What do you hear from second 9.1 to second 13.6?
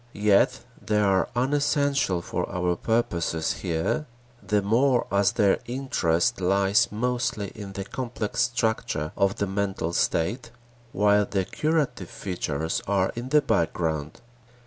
of the mental state while the curative features are in the